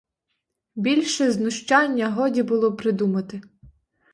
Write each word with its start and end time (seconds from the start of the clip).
Більше 0.75 1.31
знущання 1.31 2.09
годі 2.09 2.43
було 2.43 2.75
придумати. 2.75 3.41